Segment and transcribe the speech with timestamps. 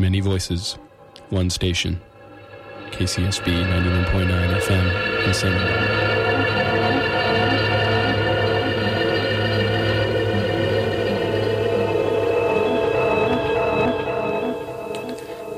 [0.00, 0.78] Many voices,
[1.28, 2.00] one station.
[2.90, 6.06] KCSB 91.9 FM Santa Barbara.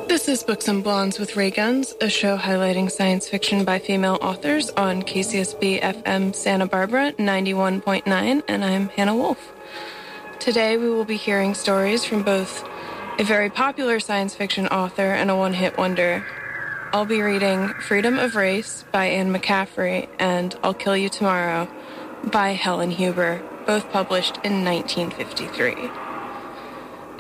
[0.08, 4.18] This is Books and Blondes with Ray Guns, a show highlighting science fiction by female
[4.20, 9.52] authors on KCSB FM Santa Barbara 91.9, and I'm Hannah Wolf.
[10.40, 12.68] Today we will be hearing stories from both
[13.18, 16.24] a very popular science fiction author and a one hit wonder.
[16.92, 21.68] I'll be reading Freedom of Race by Anne McCaffrey and I'll Kill You Tomorrow
[22.24, 25.90] by Helen Huber, both published in 1953.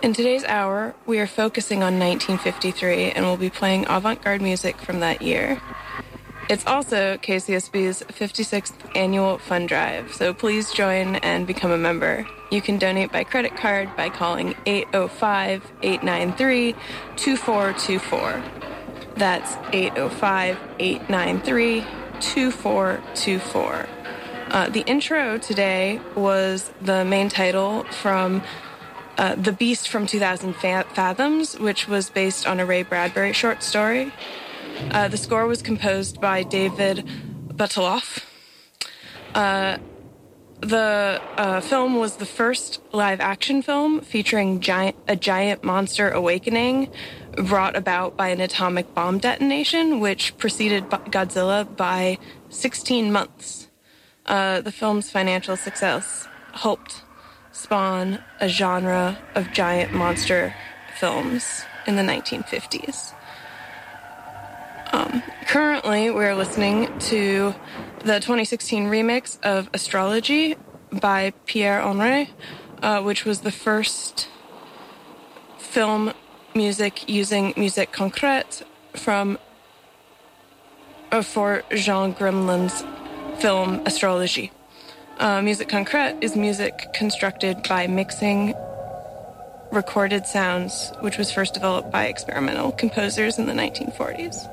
[0.02, 4.78] In today's hour, we are focusing on 1953 and we'll be playing avant garde music
[4.78, 5.60] from that year.
[6.48, 12.26] It's also KCSB's 56th annual fund drive, so please join and become a member.
[12.50, 16.72] You can donate by credit card by calling 805 893
[17.16, 18.42] 2424.
[19.16, 21.80] That's 805 893
[22.20, 23.86] 2424.
[24.50, 28.42] Uh, the intro today was the main title from
[29.16, 34.12] uh, The Beast from 2000 Fathoms, which was based on a Ray Bradbury short story.
[34.90, 37.06] Uh, the score was composed by David
[37.48, 38.24] Buttolph.
[39.34, 39.78] Uh,
[40.60, 46.88] the uh, film was the first live action film featuring giant, a giant monster awakening
[47.36, 52.18] brought about by an atomic bomb detonation, which preceded Godzilla by
[52.50, 53.68] 16 months.
[54.26, 57.02] Uh, the film's financial success helped
[57.50, 60.54] spawn a genre of giant monster
[60.96, 63.14] films in the 1950s.
[65.52, 67.54] Currently, we're listening to
[67.98, 70.56] the 2016 remix of Astrology
[70.90, 72.30] by Pierre Henry,
[72.80, 74.28] uh, which was the first
[75.58, 76.14] film
[76.54, 78.62] music using musique concrète
[78.94, 79.38] from
[81.10, 82.82] uh, for Jean Grémillon's
[83.42, 84.52] film Astrology.
[85.18, 88.54] Uh, music concrète is music constructed by mixing
[89.70, 94.51] recorded sounds, which was first developed by experimental composers in the 1940s.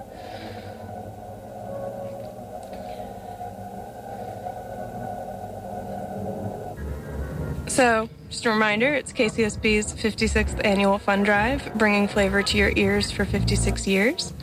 [7.80, 13.10] So, just a reminder, it's KCSB's 56th annual fund drive, bringing flavor to your ears
[13.10, 14.34] for 56 years.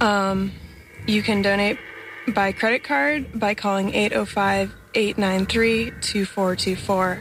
[0.00, 0.52] Um,
[1.08, 1.76] you can donate
[2.28, 7.20] by credit card by calling 805 893 2424.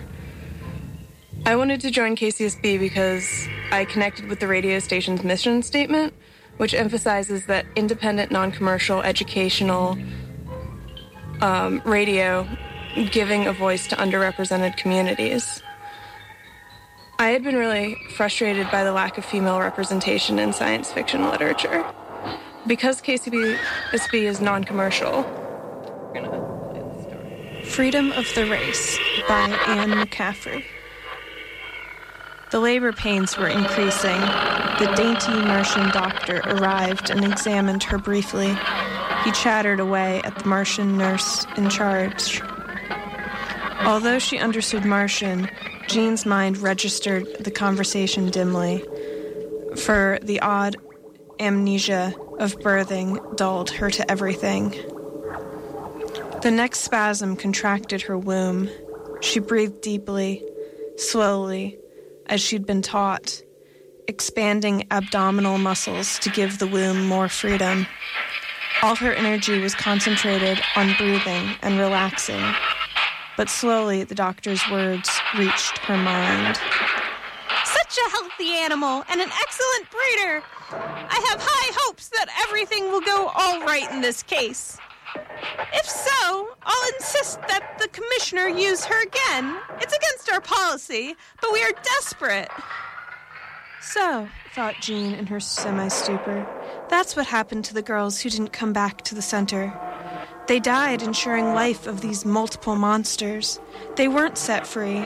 [1.47, 6.13] I wanted to join KCSB because I connected with the radio station's mission statement,
[6.57, 9.97] which emphasizes that independent, non commercial, educational
[11.41, 12.47] um, radio
[13.11, 15.61] giving a voice to underrepresented communities.
[17.19, 21.85] I had been really frustrated by the lack of female representation in science fiction literature.
[22.67, 25.23] Because KCBSB is non commercial.
[27.63, 28.97] Freedom of the Race
[29.27, 30.65] by Anne McCaffrey.
[32.51, 34.19] The labor pains were increasing.
[34.79, 38.53] The dainty Martian doctor arrived and examined her briefly.
[39.23, 42.41] He chattered away at the Martian nurse in charge.
[43.91, 45.49] Although she understood Martian,
[45.87, 48.85] Jean's mind registered the conversation dimly,
[49.75, 50.77] for the odd
[51.41, 54.69] amnesia of birthing dulled her to everything.
[56.41, 58.69] The next spasm contracted her womb.
[59.19, 60.41] She breathed deeply,
[60.95, 61.77] slowly,
[62.27, 63.43] as she'd been taught,
[64.07, 67.85] expanding abdominal muscles to give the womb more freedom.
[68.83, 72.41] All her energy was concentrated on breathing and relaxing,
[73.41, 76.59] but slowly the doctor's words reached her mind.
[77.65, 80.43] Such a healthy animal and an excellent breeder.
[80.71, 84.77] I have high hopes that everything will go all right in this case.
[85.73, 89.57] If so, I'll insist that the commissioner use her again.
[89.79, 92.49] It's against our policy, but we are desperate.
[93.81, 96.45] So, thought Jean in her semi stupor,
[96.89, 99.73] that's what happened to the girls who didn't come back to the center.
[100.51, 103.57] They died ensuring life of these multiple monsters.
[103.95, 105.05] They weren't set free.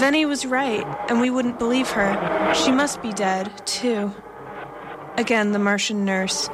[0.00, 2.52] Venny was right, and we wouldn't believe her.
[2.56, 4.12] She must be dead, too.
[5.16, 6.50] Again, the Martian nurse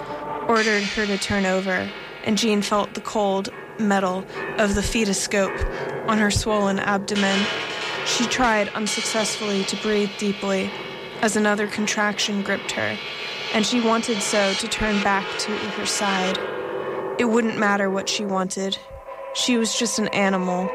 [0.46, 1.90] ordered her to turn over,
[2.22, 4.26] and Jean felt the cold metal
[4.58, 5.58] of the fetoscope
[6.06, 7.46] on her swollen abdomen.
[8.04, 10.70] She tried unsuccessfully to breathe deeply
[11.22, 12.98] as another contraction gripped her,
[13.54, 16.38] and she wanted so to turn back to her side.
[17.20, 18.78] It wouldn't matter what she wanted.
[19.34, 20.70] She was just an animal,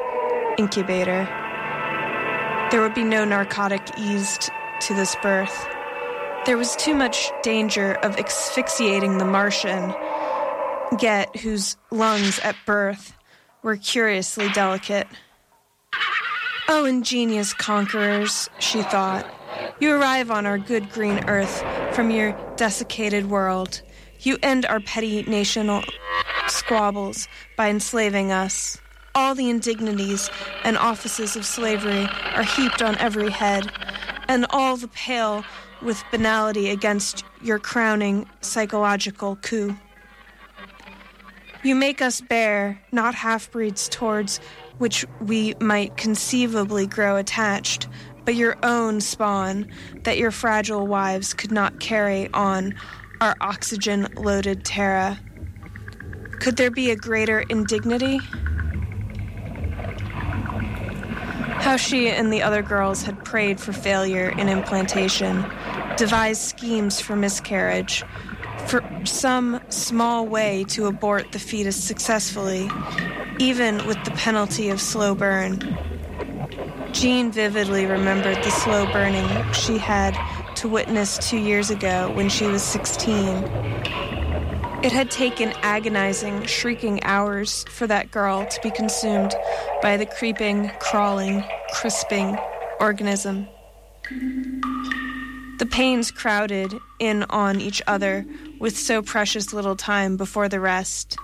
[0.59, 1.27] incubator.
[2.69, 4.51] There would be no narcotic eased
[4.81, 5.67] to this birth.
[6.45, 9.91] There was too much danger of asphyxiating the Martian,
[10.99, 13.13] Get, whose lungs at birth
[13.63, 15.07] were curiously delicate.
[16.67, 19.25] Oh, ingenious conquerors, she thought.
[19.79, 21.63] You arrive on our good green earth
[21.95, 23.81] from your desiccated world.
[24.19, 25.83] You end our petty national
[26.55, 28.77] squabbles by enslaving us.
[29.13, 30.29] All the indignities
[30.63, 33.71] and offices of slavery are heaped on every head,
[34.27, 35.43] and all the pale
[35.81, 39.75] with banality against your crowning psychological coup.
[41.63, 44.39] You make us bear, not half breeds towards
[44.77, 47.87] which we might conceivably grow attached,
[48.25, 49.71] but your own spawn
[50.03, 52.75] that your fragile wives could not carry on
[53.21, 55.19] our oxygen loaded Terra.
[56.45, 58.19] Could there be a greater indignity?
[61.57, 65.43] How she and the other girls had prayed for failure in implantation,
[65.97, 68.03] devised schemes for miscarriage,
[68.67, 72.69] for some small way to abort the fetus successfully,
[73.39, 75.57] even with the penalty of slow burn.
[76.91, 80.15] Jean vividly remembered the slow burning she had
[80.57, 84.14] to witness two years ago when she was 16.
[84.85, 89.33] It had taken agonizing, shrieking hours for that girl to be consumed
[89.81, 92.37] by the creeping, crawling, crisping
[92.79, 93.47] organism.
[95.57, 98.27] The pains crowded in on each other
[98.59, 101.17] with so precious little time before the rest.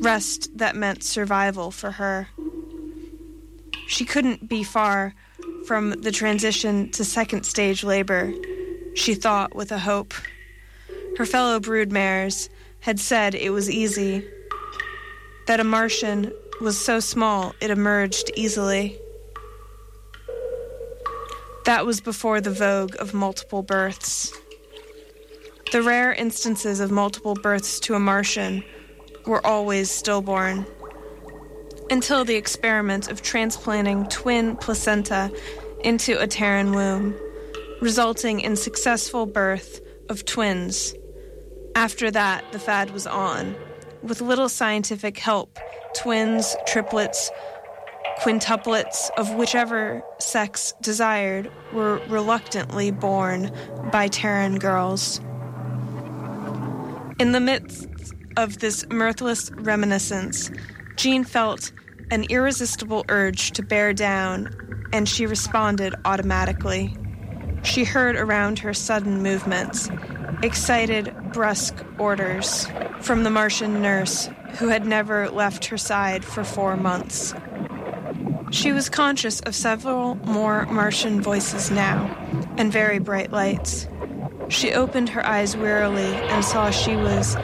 [0.00, 2.28] Rest that meant survival for her.
[3.88, 5.14] She couldn't be far
[5.66, 8.32] from the transition to second stage labor,
[8.94, 10.14] she thought with a hope.
[11.18, 12.48] Her fellow broodmares
[12.80, 14.26] had said it was easy,
[15.46, 18.98] that a Martian was so small it emerged easily.
[21.64, 24.32] That was before the vogue of multiple births.
[25.72, 28.64] The rare instances of multiple births to a Martian
[29.26, 30.66] were always stillborn.
[31.90, 35.30] Until the experiment of transplanting twin placenta
[35.84, 37.14] into a Terran womb,
[37.80, 40.94] resulting in successful birth of twins.
[41.74, 43.56] After that, the fad was on.
[44.02, 45.58] With little scientific help,
[45.94, 47.30] twins, triplets,
[48.20, 53.50] quintuplets of whichever sex desired were reluctantly born
[53.90, 55.20] by Terran girls.
[57.18, 57.88] In the midst
[58.36, 60.50] of this mirthless reminiscence,
[60.96, 61.72] Jean felt
[62.10, 64.54] an irresistible urge to bear down,
[64.92, 66.94] and she responded automatically.
[67.62, 69.90] She heard around her sudden movements,
[70.42, 72.66] excited, brusque orders
[73.00, 74.28] from the Martian nurse
[74.58, 77.34] who had never left her side for four months.
[78.50, 82.10] She was conscious of several more Martian voices now,
[82.58, 83.86] and very bright lights.
[84.48, 87.36] She opened her eyes wearily and saw she was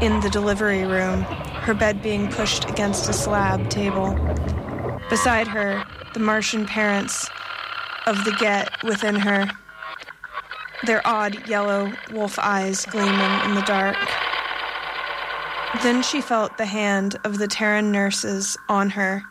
[0.00, 4.16] in the delivery room, her bed being pushed against a slab table.
[5.10, 5.84] Beside her,
[6.14, 7.28] the Martian parents
[8.06, 9.50] of the Get within her,
[10.86, 13.96] their odd yellow wolf eyes gleaming in the dark.
[15.82, 19.22] Then she felt the hand of the Terran nurses on her,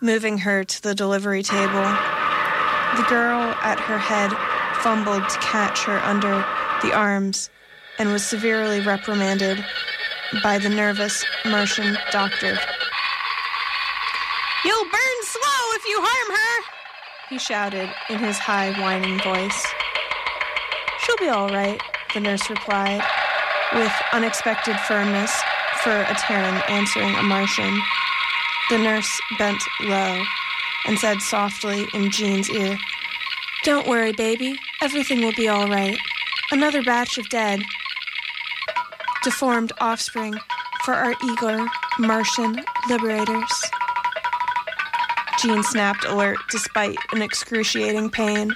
[0.00, 1.82] moving her to the delivery table.
[2.96, 4.32] The girl at her head
[4.82, 6.44] fumbled to catch her under
[6.82, 7.50] the arms
[7.98, 9.64] and was severely reprimanded
[10.42, 12.58] by the nervous Martian doctor.
[14.64, 16.64] You'll burn slow if you harm her,
[17.30, 19.66] he shouted in his high, whining voice.
[21.10, 21.82] She'll be all right,
[22.14, 23.02] the nurse replied,
[23.72, 25.32] with unexpected firmness
[25.82, 27.80] for a Terran answering a Martian.
[28.70, 30.22] The nurse bent low
[30.86, 32.78] and said softly in Jean's ear,
[33.64, 34.56] Don't worry, baby.
[34.82, 35.98] Everything will be all right.
[36.52, 37.60] Another batch of dead.
[39.24, 40.34] Deformed offspring
[40.84, 41.66] for our eager
[41.98, 43.62] Martian liberators.
[45.40, 48.54] Jean snapped alert despite an excruciating pain.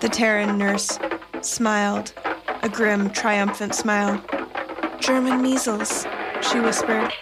[0.00, 0.96] The Terran nurse
[1.40, 2.14] smiled,
[2.62, 4.22] a grim, triumphant smile.
[5.00, 6.06] German measles,
[6.40, 7.12] she whispered.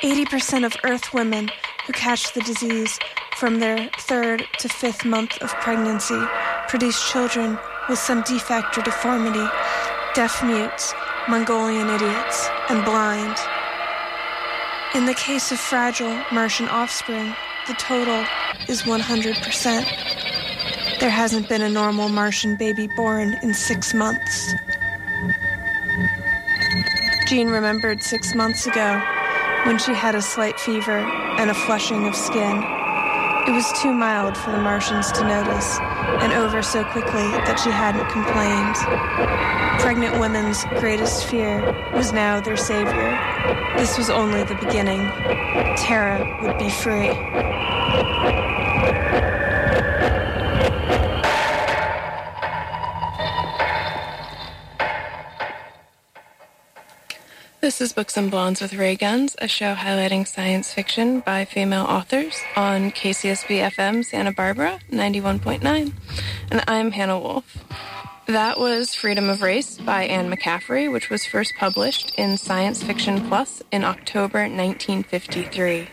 [0.00, 1.50] 80% of Earth women
[1.86, 2.98] who catch the disease
[3.36, 6.18] from their third to fifth month of pregnancy
[6.66, 7.58] produce children
[7.90, 9.46] with some defect or deformity,
[10.14, 10.94] deaf mutes,
[11.28, 13.36] Mongolian idiots, and blind.
[14.94, 17.34] In the case of fragile Martian offspring,
[17.66, 18.24] the total
[18.66, 20.17] is 100%.
[21.00, 24.52] There hasn't been a normal Martian baby born in six months.
[27.28, 29.00] Jean remembered six months ago
[29.64, 30.98] when she had a slight fever
[31.38, 32.64] and a flushing of skin.
[33.46, 35.78] It was too mild for the Martians to notice,
[36.20, 38.76] and over so quickly that she hadn't complained.
[39.80, 41.60] Pregnant women's greatest fear
[41.92, 43.16] was now their savior.
[43.76, 45.06] This was only the beginning.
[45.76, 47.14] Terra would be free.
[57.78, 61.84] This is Books and Blondes with Ray Guns, a show highlighting science fiction by female
[61.84, 65.92] authors on KCSB FM Santa Barbara 91.9.
[66.50, 67.64] And I'm Hannah Wolf.
[68.26, 73.28] That was Freedom of Race by Anne McCaffrey, which was first published in Science Fiction
[73.28, 75.86] Plus in October 1953.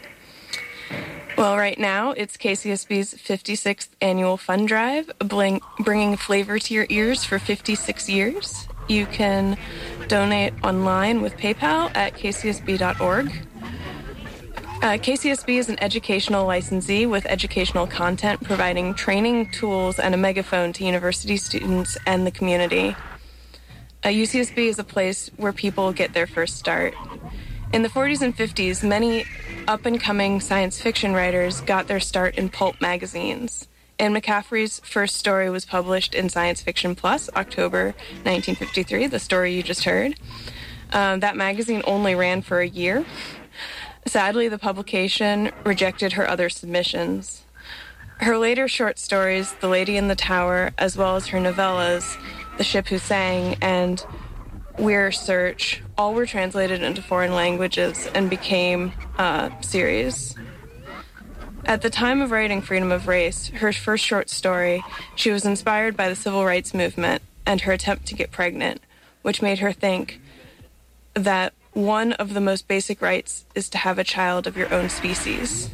[1.37, 7.37] Well, right now it's KCSB's 56th annual fund drive, bringing flavor to your ears for
[7.37, 8.67] 56 years.
[8.87, 9.57] You can
[10.07, 13.31] donate online with PayPal at kcsb.org.
[14.81, 20.73] Uh, KCSB is an educational licensee with educational content providing training tools and a megaphone
[20.73, 22.95] to university students and the community.
[24.03, 26.93] Uh, UCSB is a place where people get their first start.
[27.73, 29.25] In the 40s and 50s, many
[29.67, 33.67] up and coming science fiction writers got their start in pulp magazines.
[33.97, 39.63] Anne McCaffrey's first story was published in Science Fiction Plus, October 1953, the story you
[39.63, 40.15] just heard.
[40.91, 43.05] Uh, that magazine only ran for a year.
[44.05, 47.43] Sadly, the publication rejected her other submissions.
[48.17, 52.17] Her later short stories, The Lady in the Tower, as well as her novellas,
[52.57, 54.05] The Ship Who Sang and
[54.77, 60.35] Weyr Search, all were translated into foreign languages and became uh, series.
[61.65, 64.83] At the time of writing Freedom of Race, her first short story,
[65.15, 68.81] she was inspired by the civil rights movement and her attempt to get pregnant,
[69.23, 70.21] which made her think
[71.15, 74.89] that one of the most basic rights is to have a child of your own
[74.89, 75.71] species.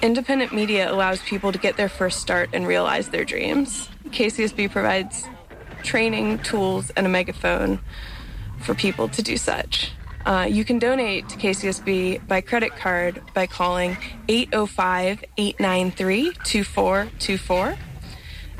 [0.00, 3.90] Independent media allows people to get their first start and realize their dreams.
[4.06, 5.28] KCSB provides
[5.82, 7.78] training, tools, and a megaphone
[8.60, 9.92] for people to do such.
[10.24, 13.98] Uh, you can donate to KCSB by credit card by calling
[14.28, 17.76] 805 893 2424.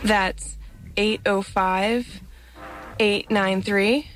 [0.04, 0.59] That's
[0.97, 2.21] 805
[2.99, 4.09] 893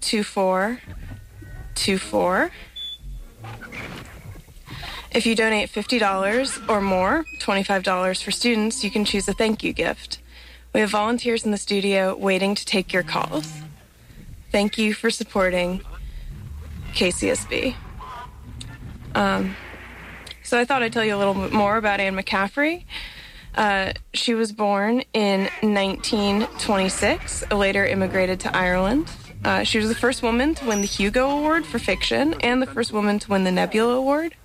[0.00, 2.50] 2424.
[5.14, 9.74] If you donate $50 or more, $25 for students, you can choose a thank you
[9.74, 10.20] gift.
[10.72, 13.52] We have volunteers in the studio waiting to take your calls.
[14.50, 15.82] Thank you for supporting
[16.92, 17.74] KCSB.
[19.14, 19.56] Um,
[20.42, 22.84] so I thought I'd tell you a little bit more about Anne McCaffrey.
[23.54, 29.10] Uh, she was born in 1926, later immigrated to Ireland.
[29.44, 32.66] Uh, she was the first woman to win the Hugo Award for fiction and the
[32.66, 34.36] first woman to win the Nebula Award.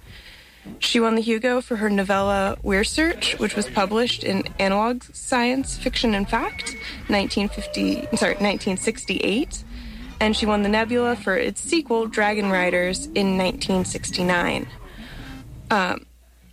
[0.79, 5.77] She won the Hugo for her novella Weyr Search, which was published in Analog Science
[5.77, 6.75] Fiction and Fact,
[7.07, 9.63] 1950, sorry, 1968
[10.19, 14.67] and she won the Nebula for its sequel, Dragon Riders, in 1969.
[15.69, 16.05] Um,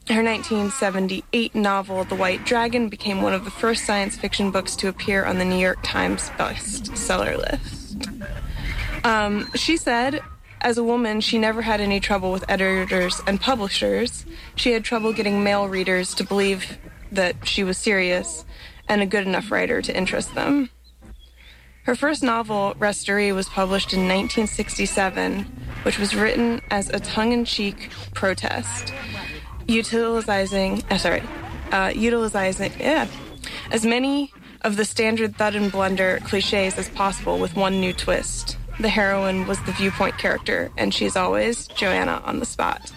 [0.09, 4.89] her 1978 novel, The White Dragon, became one of the first science fiction books to
[4.89, 8.09] appear on the New York Times bestseller list.
[9.03, 10.21] Um, she said,
[10.61, 14.27] as a woman, she never had any trouble with editors and publishers.
[14.57, 16.79] She had trouble getting male readers to believe
[17.13, 18.45] that she was serious
[18.89, 20.69] and a good enough writer to interest them.
[21.85, 25.45] Her first novel, Restoree, was published in 1967,
[25.83, 28.95] which was written as a tongue-in-cheek protest,
[29.69, 31.23] utilizing, uh, sorry,
[31.73, 33.07] uh, utilizing, yeah,
[33.71, 38.57] as many of the standard thud and blunder cliches as possible with one new twist.
[38.81, 42.93] The heroine was the viewpoint character, and she's always Joanna on the spot.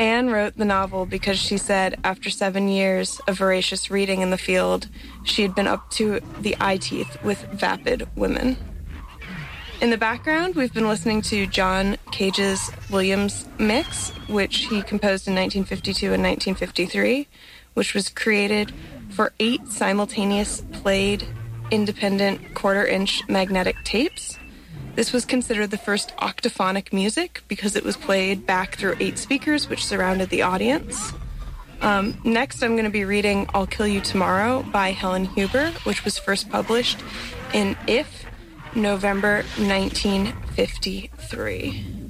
[0.00, 4.38] Anne wrote the novel because she said after seven years of voracious reading in the
[4.38, 4.88] field,
[5.24, 8.56] she had been up to the eye teeth with vapid women.
[9.82, 15.34] In the background, we've been listening to John Cage's Williams mix, which he composed in
[15.34, 17.28] 1952 and 1953,
[17.74, 18.72] which was created
[19.10, 21.28] for eight simultaneous played
[21.70, 24.38] independent quarter inch magnetic tapes.
[24.94, 29.68] This was considered the first octophonic music because it was played back through eight speakers
[29.68, 31.12] which surrounded the audience.
[31.80, 36.04] Um, next, I'm going to be reading I'll Kill You Tomorrow by Helen Huber, which
[36.04, 37.02] was first published
[37.54, 38.26] in If,
[38.74, 42.00] November 1953.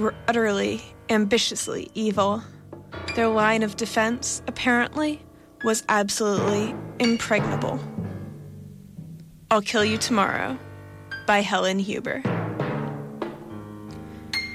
[0.00, 2.42] Were utterly, ambitiously evil.
[3.14, 5.22] Their line of defense, apparently,
[5.62, 7.78] was absolutely impregnable.
[9.50, 10.58] I'll Kill You Tomorrow
[11.26, 12.22] by Helen Huber.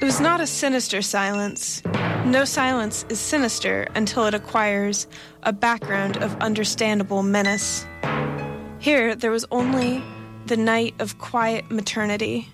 [0.01, 1.81] It was not a sinister silence.
[2.25, 5.07] No silence is sinister until it acquires
[5.43, 7.85] a background of understandable menace.
[8.79, 10.03] Here, there was only
[10.47, 12.49] the night of quiet maternity,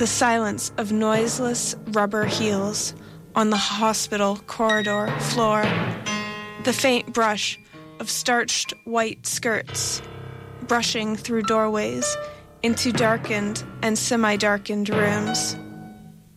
[0.00, 2.94] the silence of noiseless rubber heels
[3.34, 5.62] on the hospital corridor floor,
[6.64, 7.60] the faint brush
[7.98, 10.00] of starched white skirts
[10.62, 12.16] brushing through doorways
[12.62, 15.54] into darkened and semi darkened rooms.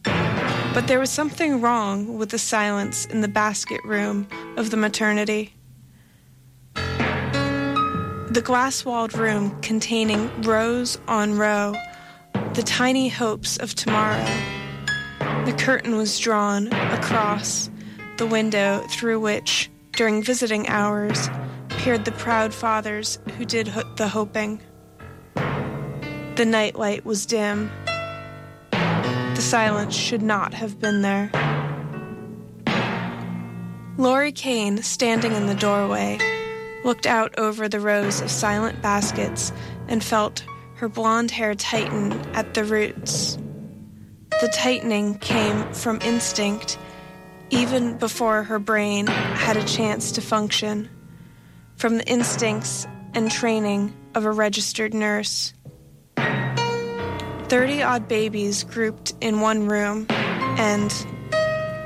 [0.03, 4.27] But there was something wrong with the silence in the basket room
[4.58, 5.53] of the maternity.
[6.74, 11.74] The glass walled room containing rows on row,
[12.53, 14.24] the tiny hopes of tomorrow.
[15.45, 17.69] The curtain was drawn across
[18.17, 21.29] the window through which, during visiting hours,
[21.69, 24.62] peered the proud fathers who did ho- the hoping.
[25.36, 27.72] The nightlight was dim
[29.36, 31.31] the silence should not have been there.
[33.98, 36.19] Laurie Kane, standing in the doorway,
[36.86, 39.51] looked out over the rows of silent baskets
[39.88, 40.45] and felt
[40.83, 43.37] her blonde hair tighten at the roots.
[44.41, 46.77] The tightening came from instinct,
[47.51, 50.89] even before her brain had a chance to function,
[51.77, 55.53] from the instincts and training of a registered nurse.
[56.17, 60.93] 30 odd babies grouped in one room and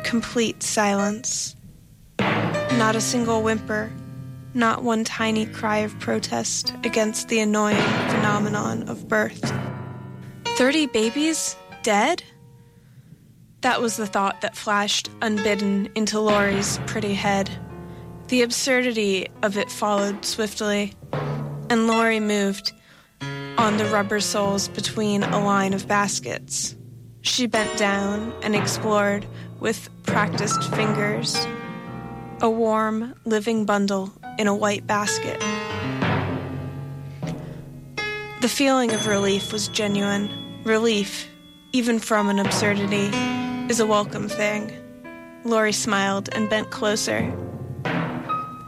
[0.04, 1.56] complete silence.
[2.20, 3.92] Not a single whimper,
[4.58, 7.78] not one tiny cry of protest against the annoying
[8.10, 9.54] phenomenon of birth.
[10.58, 12.24] 30 babies dead?
[13.62, 17.52] That was the thought that flashed unbidden into Laurie's pretty head.
[18.30, 20.94] The absurdity of it followed swiftly,
[21.70, 22.74] and Laurie moved
[23.58, 26.76] on the rubber soles between a line of baskets.
[27.22, 29.26] She bent down and explored
[29.60, 31.46] with practiced fingers
[32.40, 35.40] a warm, living bundle in a white basket.
[38.42, 40.30] The feeling of relief was genuine.
[40.64, 41.28] Relief,
[41.74, 43.10] even from an absurdity,
[43.70, 44.72] is a welcome thing.
[45.44, 47.34] Laurie smiled and bent closer.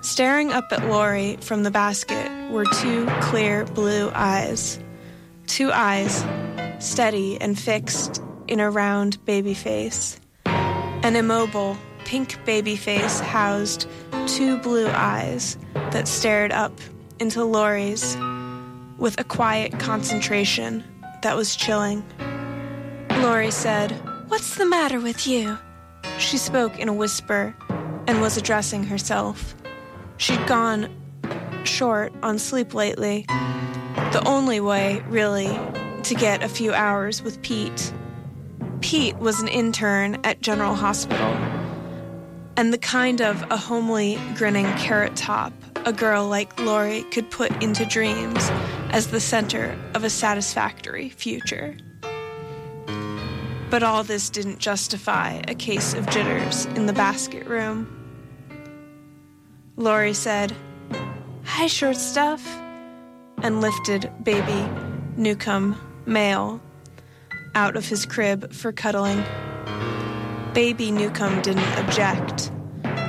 [0.01, 4.79] Staring up at Laurie from the basket were two clear blue eyes.
[5.45, 6.25] Two eyes,
[6.79, 10.19] steady and fixed in a round baby face.
[10.45, 11.77] An immobile,
[12.09, 13.87] pink baby face housed
[14.25, 15.59] two blue eyes
[15.91, 16.73] that stared up
[17.19, 18.17] into Laurie's
[18.97, 20.83] with a quiet concentration
[21.21, 22.03] that was chilling.
[23.19, 23.91] Laurie said,
[24.27, 25.55] What's the matter with you?
[26.17, 27.55] She spoke in a whisper
[28.07, 29.53] and was addressing herself.
[30.17, 30.89] She'd gone
[31.63, 33.25] short on sleep lately.
[33.27, 35.55] The only way, really,
[36.01, 37.93] to get a few hours with Pete.
[38.81, 41.35] Pete was an intern at General Hospital,
[42.59, 45.53] and the kind of a homely, grinning carrot top
[45.85, 48.49] a girl like Laurie could put into dreams
[48.89, 51.77] as the center of a satisfactory future.
[53.69, 57.87] But all this didn't justify a case of jitters in the basket room.
[59.77, 60.53] Laurie said,
[61.45, 62.45] Hi, short stuff,
[63.41, 64.69] and lifted baby
[65.15, 66.59] Newcomb, male,
[67.55, 69.23] out of his crib for cuddling.
[70.59, 72.51] Baby Newcomb didn't object.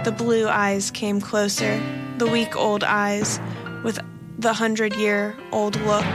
[0.04, 1.82] The blue eyes came closer,
[2.16, 3.40] the week old eyes
[3.82, 3.98] with
[4.38, 6.06] the hundred year old look.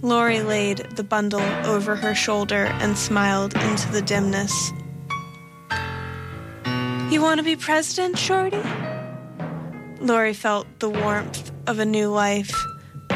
[0.00, 4.70] Laurie laid the bundle over her shoulder and smiled into the dimness.
[7.12, 8.62] You want to be president, Shorty?
[9.98, 12.54] Laurie felt the warmth of a new life,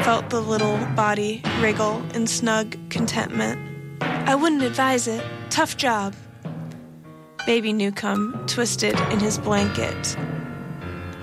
[0.01, 3.57] felt the little body wriggle in snug contentment.
[4.01, 5.23] I wouldn't advise it.
[5.49, 6.13] Tough job.
[7.45, 10.17] Baby Newcomb twisted in his blanket.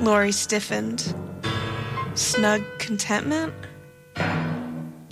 [0.01, 1.15] Laurie stiffened.
[2.15, 3.55] Snug contentment?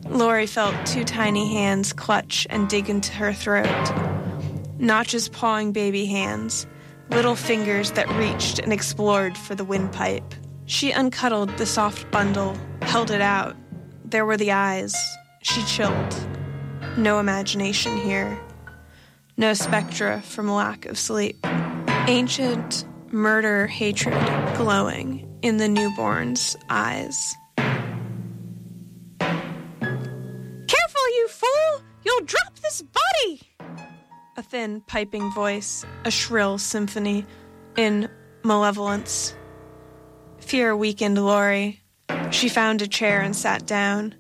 [0.05, 3.67] Laurie felt two tiny hands clutch and dig into her throat.
[4.77, 6.67] Notches pawing baby hands,
[7.09, 10.35] little fingers that reached and explored for the windpipe.
[10.67, 13.57] She uncuddled the soft bundle, held it out.
[14.05, 14.95] There were the eyes.
[15.43, 16.17] She chilled.
[16.99, 18.39] No imagination here.
[19.41, 21.47] No spectra from lack of sleep.
[22.09, 24.19] Ancient murder hatred
[24.57, 27.37] glowing in the newborn's eyes.
[29.21, 29.39] Careful,
[31.15, 31.83] you fool!
[32.05, 33.41] You'll drop this body!
[34.37, 37.25] A thin, piping voice, a shrill symphony
[37.77, 38.11] in
[38.43, 39.37] malevolence.
[40.41, 41.81] Fear weakened Laurie.
[42.33, 44.17] She found a chair and sat down.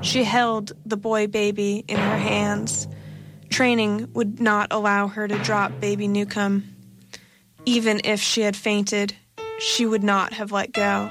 [0.00, 2.86] She held the boy baby in her hands.
[3.50, 6.64] Training would not allow her to drop baby Newcomb.
[7.66, 9.14] Even if she had fainted,
[9.58, 11.10] she would not have let go.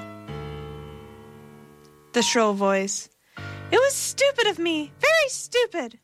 [2.12, 3.08] The shrill voice.
[3.70, 6.00] It was stupid of me, very stupid.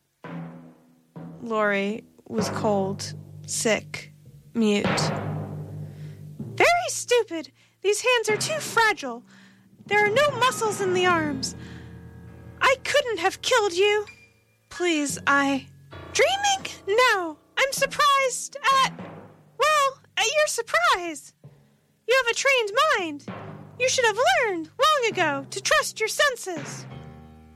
[1.41, 3.13] Laurie was cold,
[3.45, 4.13] sick,
[4.53, 4.85] mute.
[6.55, 7.51] Very stupid.
[7.81, 9.23] These hands are too fragile.
[9.85, 11.55] There are no muscles in the arms.
[12.61, 14.05] I couldn't have killed you.
[14.69, 15.67] Please, I.
[16.17, 16.71] Dreaming?
[16.87, 17.37] No.
[17.57, 18.91] I'm surprised at.
[18.97, 21.33] Well, at your surprise.
[22.07, 23.25] You have a trained mind.
[23.79, 26.87] You should have learned long ago to trust your senses.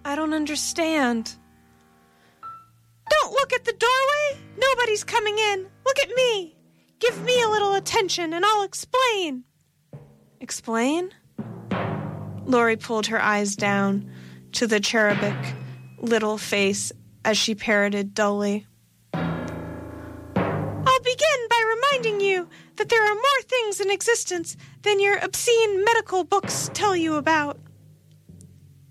[0.06, 1.36] I don't understand.
[3.10, 4.46] Don't look at the doorway.
[4.60, 5.68] Nobody's coming in.
[5.84, 6.56] Look at me.
[7.00, 9.44] Give me a little attention and I'll explain.
[10.40, 11.10] Explain?
[12.46, 14.12] Laurie pulled her eyes down
[14.52, 15.56] to the cherubic
[15.98, 16.92] little face
[17.24, 18.66] as she parroted dully.
[19.14, 25.84] I'll begin by reminding you that there are more things in existence than your obscene
[25.84, 27.60] medical books tell you about.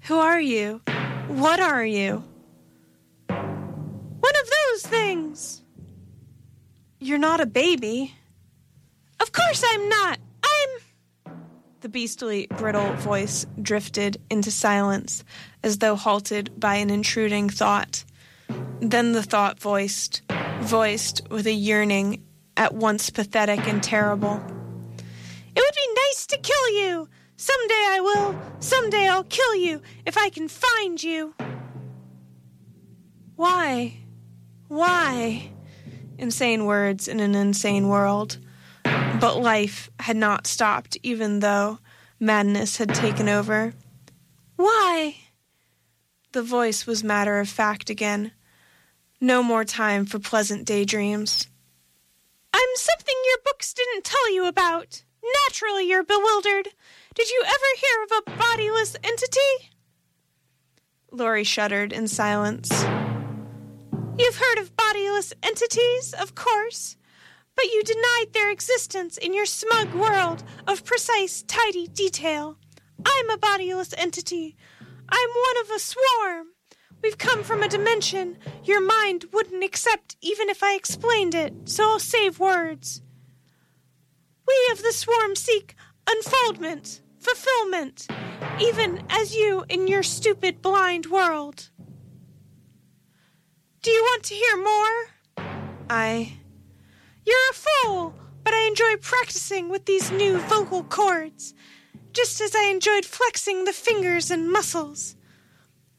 [0.03, 0.81] Who are you?
[1.29, 2.25] What are you?
[3.29, 5.63] One of those things.
[6.99, 8.15] You're not a baby.
[9.21, 10.19] Of course I'm not.
[10.43, 11.35] I'm.
[11.81, 15.25] The beastly, brittle voice drifted into silence
[15.63, 18.05] as though halted by an intruding thought.
[18.81, 20.23] Then the thought voiced,
[20.61, 22.25] voiced with a yearning
[22.57, 24.37] at once pathetic and terrible.
[24.37, 27.09] It would be nice to kill you.
[27.37, 28.41] Someday I will.
[28.61, 31.35] Someday I'll kill you if I can find you.
[33.37, 33.97] Why?
[34.69, 35.51] Why?
[36.19, 38.39] Insane words in an insane world.
[38.85, 41.79] But life had not stopped, even though
[42.19, 43.73] madness had taken over.
[44.57, 45.17] Why?
[46.33, 48.33] The voice was matter of fact again.
[49.21, 51.47] No more time for pleasant daydreams.
[52.55, 55.03] I'm something your books didn't tell you about.
[55.45, 56.69] Naturally, you're bewildered.
[57.15, 59.71] Did you ever hear of a bodiless entity?
[61.13, 62.71] Laurie shuddered in silence.
[64.17, 66.97] You've heard of bodiless entities, of course,
[67.55, 72.57] but you denied their existence in your smug world of precise, tidy detail.
[73.05, 74.57] I'm a bodiless entity.
[74.81, 76.47] I'm one of a swarm.
[77.03, 81.85] We've come from a dimension your mind wouldn't accept even if I explained it, so
[81.85, 83.01] I'll save words.
[84.47, 85.75] We of the swarm seek
[86.09, 88.09] unfoldment, fulfillment,
[88.61, 91.71] even as you in your stupid blind world.
[93.83, 95.47] Do you want to hear more?
[95.89, 96.35] I.
[97.25, 101.55] You're a fool, but I enjoy practicing with these new vocal cords,
[102.13, 105.17] just as I enjoyed flexing the fingers and muscles.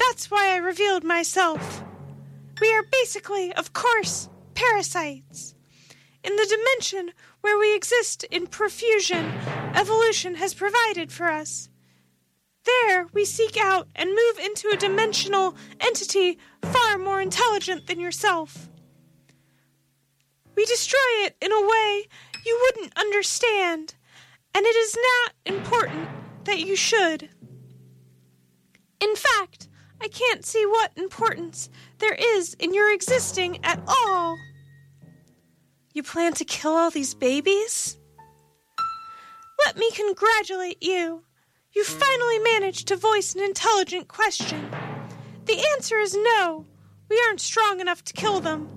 [0.07, 1.83] That's why I revealed myself.
[2.59, 5.53] We are basically, of course, parasites.
[6.23, 9.31] In the dimension where we exist in profusion,
[9.75, 11.69] evolution has provided for us.
[12.65, 18.69] There, we seek out and move into a dimensional entity far more intelligent than yourself.
[20.55, 22.07] We destroy it in a way
[22.43, 23.93] you wouldn't understand,
[24.55, 26.09] and it is not important
[26.45, 27.29] that you should.
[28.99, 29.67] In fact,
[30.01, 34.37] I can't see what importance there is in your existing at all.
[35.93, 37.97] You plan to kill all these babies?
[39.65, 41.23] Let me congratulate you.
[41.73, 44.71] You finally managed to voice an intelligent question.
[45.45, 46.65] The answer is no.
[47.07, 48.69] We aren't strong enough to kill them.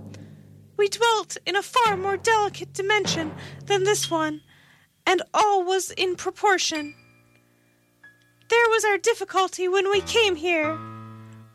[0.76, 3.32] We dwelt in a far more delicate dimension
[3.64, 4.42] than this one,
[5.06, 6.94] and all was in proportion.
[8.50, 10.78] There was our difficulty when we came here.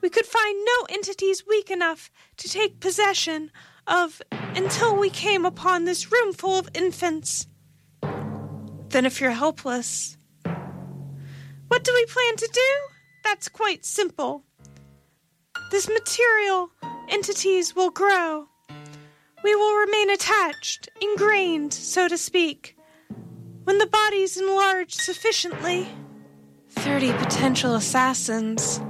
[0.01, 3.51] We could find no entities weak enough to take possession
[3.85, 7.47] of until we came upon this room full of infants.
[8.89, 10.17] Then, if you're helpless,
[11.67, 12.71] what do we plan to do?
[13.23, 14.43] That's quite simple.
[15.71, 16.71] This material
[17.09, 18.47] entities will grow.
[19.43, 22.77] We will remain attached, ingrained, so to speak.
[23.63, 25.88] When the body's enlarged sufficiently.
[26.69, 28.81] Thirty potential assassins.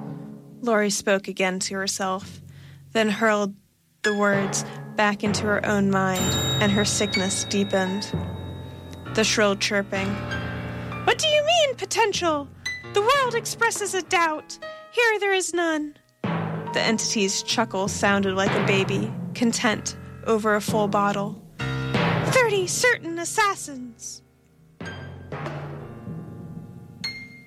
[0.62, 2.42] Laurie spoke again to herself,
[2.92, 3.56] then hurled
[4.04, 6.22] the words back into her own mind,
[6.62, 8.12] and her sickness deepened.
[9.16, 10.08] The shrill chirping.
[11.06, 12.48] What do you mean, potential?
[12.94, 14.60] The world expresses a doubt.
[14.92, 15.96] Here there is none.
[16.24, 19.96] The entity's chuckle sounded like a baby, content
[20.26, 21.42] over a full bottle.
[22.26, 24.22] Thirty certain assassins.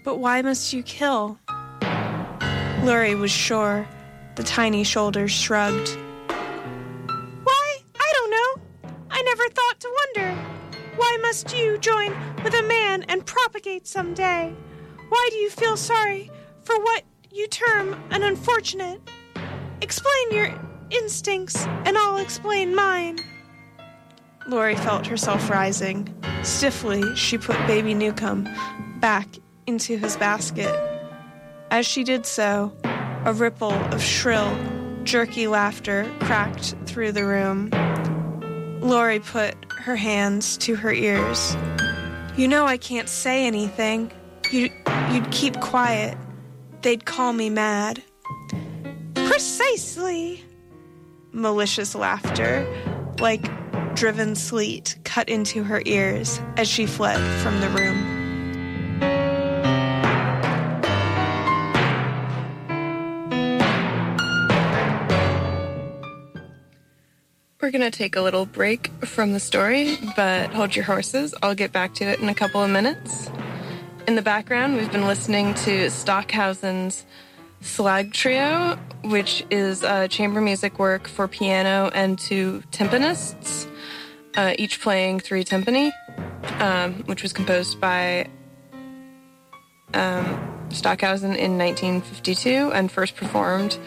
[0.05, 1.39] But why must you kill?
[2.83, 3.87] Laurie was sure.
[4.35, 5.97] The tiny shoulders shrugged.
[7.45, 7.77] Why?
[8.01, 8.93] I don't know.
[9.09, 10.35] I never thought to wonder.
[10.97, 14.53] Why must you join with a man and propagate someday?
[15.11, 16.33] Why do you feel sorry
[16.65, 19.01] for what you term an unfortunate?
[19.81, 20.53] Explain your
[20.91, 23.21] instincts, and I'll explain mine.
[24.49, 26.13] Laurie felt herself rising.
[26.43, 28.49] Stiffly, she put baby Newcomb
[28.99, 29.29] back
[29.69, 30.92] into his basket.
[31.73, 32.71] As she did so,
[33.25, 34.55] a ripple of shrill,
[35.05, 37.71] jerky laughter cracked through the room.
[38.83, 41.57] Laurie put her hands to her ears.
[42.37, 44.13] You know I can't say anything.
[44.51, 44.69] You,
[45.13, 46.19] you'd keep quiet.
[46.83, 48.03] They'd call me mad.
[49.15, 50.45] Precisely.
[51.33, 52.67] Malicious laughter,
[53.19, 53.51] like
[53.97, 58.22] driven sleet, cut into her ears as she fled from the room.
[67.63, 71.33] We're going to take a little break from the story, but hold your horses.
[71.45, 73.31] I'll get back to it in a couple of minutes.
[74.09, 77.07] In the background, we've been listening to Stockhausen's
[77.63, 83.71] Schlagtrio, which is a chamber music work for piano and two timpanists,
[84.35, 85.93] uh, each playing three timpani,
[86.61, 88.27] um, which was composed by
[89.95, 93.79] um, Stockhausen in 1952 and first performed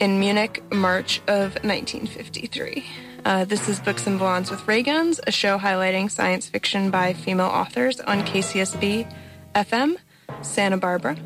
[0.00, 2.84] in Munich, March of 1953.
[3.24, 7.12] Uh, this is Books and Blondes with Ray Guns, a show highlighting science fiction by
[7.12, 9.12] female authors on KCSB
[9.54, 9.96] FM,
[10.42, 11.16] Santa Barbara,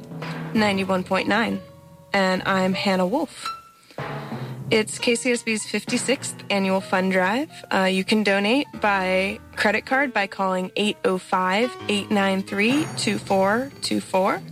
[0.55, 1.61] 91.9.
[2.13, 3.47] And I'm Hannah Wolf.
[4.71, 7.51] It's KCSB's 56th annual fund drive.
[7.73, 14.43] Uh, you can donate by credit card by calling 805 893 2424.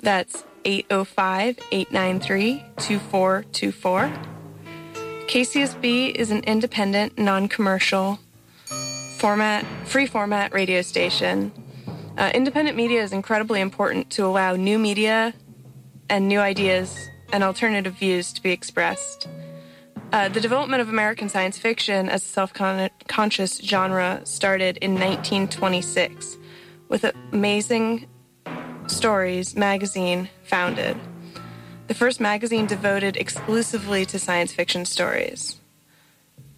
[0.00, 4.12] That's 805 893 2424.
[5.26, 8.18] KCSB is an independent, non commercial
[9.18, 11.52] format, free format radio station.
[12.18, 15.34] Uh, independent media is incredibly important to allow new media
[16.08, 19.28] and new ideas and alternative views to be expressed.
[20.12, 22.52] Uh, the development of American science fiction as a self
[23.08, 26.38] conscious genre started in 1926
[26.88, 28.06] with Amazing
[28.86, 30.98] Stories magazine founded,
[31.86, 35.56] the first magazine devoted exclusively to science fiction stories.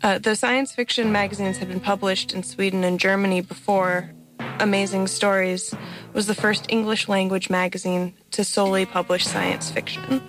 [0.03, 4.13] Uh, though science fiction magazines had been published in Sweden and Germany before,
[4.61, 5.75] Amazing Stories
[6.13, 10.23] was the first English language magazine to solely publish science fiction.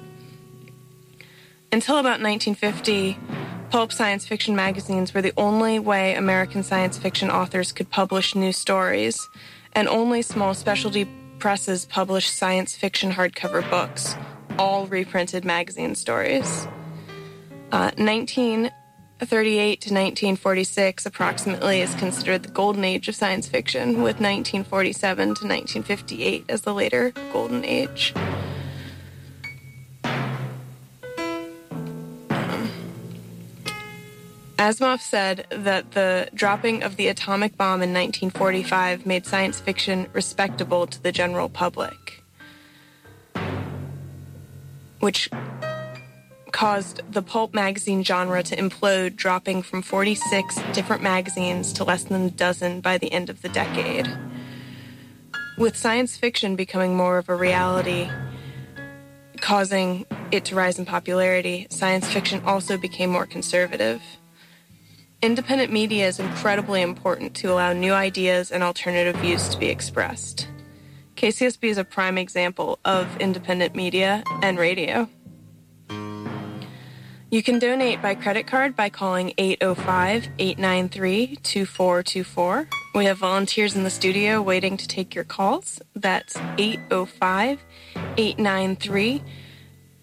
[1.71, 3.17] Until about 1950,
[3.69, 8.51] pulp science fiction magazines were the only way American science fiction authors could publish new
[8.51, 9.29] stories,
[9.73, 11.07] and only small specialty
[11.39, 14.15] presses published science fiction hardcover books,
[14.58, 16.67] all reprinted magazine stories.
[17.71, 25.17] Uh, 1938 to 1946 approximately is considered the golden age of science fiction, with 1947
[25.17, 28.13] to 1958 as the later golden age.
[34.58, 40.88] Asimov said that the dropping of the atomic bomb in 1945 made science fiction respectable
[40.88, 42.24] to the general public,
[45.00, 45.30] which
[46.52, 52.24] caused the pulp magazine genre to implode, dropping from 46 different magazines to less than
[52.24, 54.10] a dozen by the end of the decade.
[55.60, 58.10] With science fiction becoming more of a reality,
[59.39, 64.02] causing it to rise in popularity, science fiction also became more conservative.
[65.23, 70.47] Independent media is incredibly important to allow new ideas and alternative views to be expressed.
[71.15, 75.10] KCSB is a prime example of independent media and radio.
[77.32, 82.69] You can donate by credit card by calling 805 893 2424.
[82.93, 85.82] We have volunteers in the studio waiting to take your calls.
[85.95, 87.60] That's 805
[88.17, 89.23] 893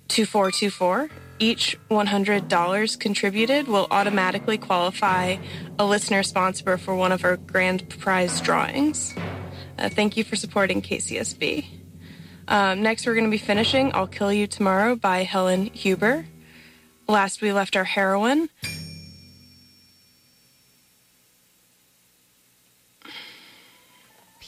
[0.08, 1.08] 2424.
[1.38, 5.36] Each $100 contributed will automatically qualify
[5.78, 9.14] a listener sponsor for one of our grand prize drawings.
[9.78, 11.66] Uh, thank you for supporting KCSB.
[12.46, 16.26] Um, next, we're going to be finishing I'll Kill You Tomorrow by Helen Huber.
[17.08, 18.48] Last, we left our heroine.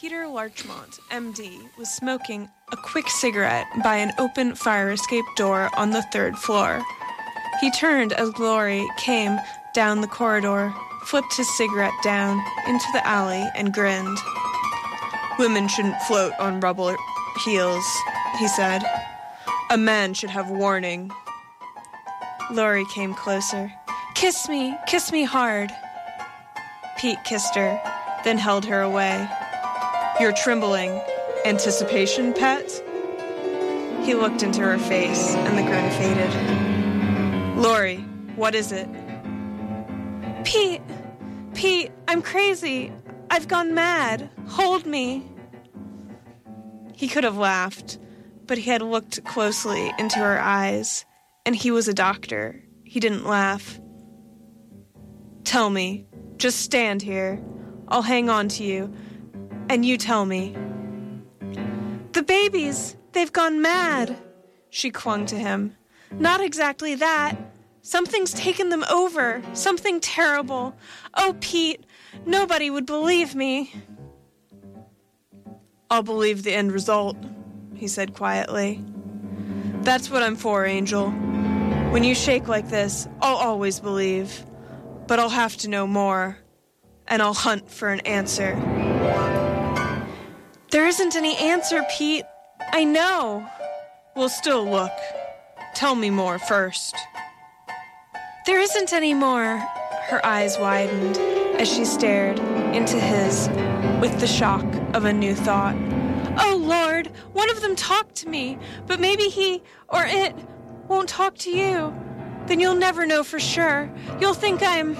[0.07, 5.89] Peter Larchmont, MD, was smoking a quick cigarette by an open fire escape door on
[5.89, 6.81] the third floor.
[7.59, 9.37] He turned as Laurie came
[9.73, 14.17] down the corridor, flipped his cigarette down into the alley, and grinned.
[15.39, 16.95] Women shouldn't float on rubber
[17.43, 17.85] heels,
[18.39, 18.83] he said.
[19.71, 21.11] A man should have warning.
[22.49, 23.73] Laurie came closer.
[24.15, 25.69] Kiss me, kiss me hard.
[26.97, 27.77] Pete kissed her,
[28.23, 29.27] then held her away.
[30.19, 30.99] You're trembling.
[31.45, 32.83] Anticipation, pet?
[34.01, 37.57] He looked into her face, and the grin faded.
[37.57, 37.97] Laurie,
[38.35, 38.89] what is it?
[40.43, 40.81] Pete,
[41.53, 42.91] Pete, I'm crazy.
[43.29, 44.29] I've gone mad.
[44.47, 45.23] Hold me.
[46.95, 47.99] He could have laughed,
[48.47, 51.05] but he had looked closely into her eyes,
[51.45, 52.63] and he was a doctor.
[52.83, 53.79] He didn't laugh.
[55.43, 56.07] Tell me.
[56.37, 57.39] Just stand here.
[57.87, 58.93] I'll hang on to you,
[59.69, 60.55] and you tell me.
[62.13, 64.17] The babies, they've gone mad.
[64.69, 65.75] She clung to him.
[66.11, 67.35] Not exactly that.
[67.81, 69.41] Something's taken them over.
[69.53, 70.75] Something terrible.
[71.13, 71.85] Oh, Pete,
[72.25, 73.73] nobody would believe me.
[75.89, 77.15] I'll believe the end result,
[77.75, 78.83] he said quietly.
[79.81, 81.11] That's what I'm for, Angel.
[81.91, 84.45] When you shake like this, I'll always believe.
[85.07, 86.37] But I'll have to know more,
[87.07, 88.55] and I'll hunt for an answer.
[90.69, 92.25] There isn't any answer, Pete.
[92.73, 93.47] I know.
[94.17, 94.91] We'll still look.
[95.73, 96.93] Tell me more first.
[98.45, 99.59] There isn't any more.
[100.09, 101.17] Her eyes widened
[101.57, 102.39] as she stared
[102.75, 103.47] into his
[104.01, 105.75] with the shock of a new thought.
[106.37, 110.35] Oh Lord, one of them talked to me, but maybe he or it
[110.89, 111.95] won't talk to you.
[112.47, 113.89] Then you'll never know for sure.
[114.19, 114.97] You'll think I'm.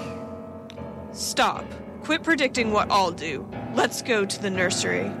[1.12, 1.66] Stop.
[2.04, 3.46] Quit predicting what I'll do.
[3.74, 5.12] Let's go to the nursery.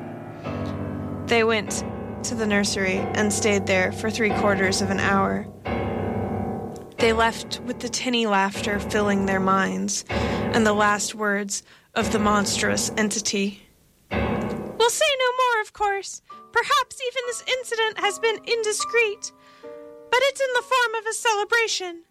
[1.28, 1.84] They went
[2.22, 5.46] to the nursery and stayed there for three quarters of an hour.
[6.96, 11.62] They left with the tinny laughter filling their minds and the last words
[11.94, 13.62] of the monstrous entity.
[14.10, 16.22] We'll say no more, of course.
[16.50, 19.30] Perhaps even this incident has been indiscreet.
[20.10, 22.04] But it's in the form of a celebration.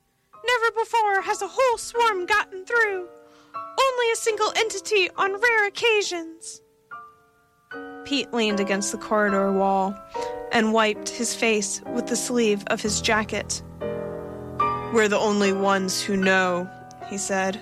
[0.45, 3.08] Never before has a whole swarm gotten through.
[3.56, 6.62] Only a single entity on rare occasions.
[8.08, 9.93] Pete leaned against the corridor wall
[10.54, 13.62] and wiped his face with the sleeve of his jacket.
[14.93, 16.70] We're the only ones who know,
[17.10, 17.60] he said.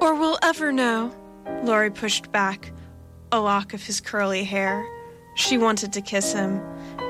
[0.00, 1.14] Or will ever know.
[1.64, 2.72] Laurie pushed back
[3.30, 4.82] a lock of his curly hair.
[5.34, 6.62] She wanted to kiss him,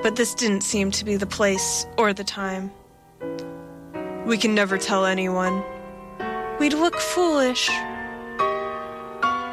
[0.02, 2.72] but this didn't seem to be the place or the time.
[4.26, 5.62] We can never tell anyone.
[6.58, 7.70] We'd look foolish.